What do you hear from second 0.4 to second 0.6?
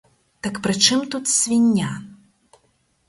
Так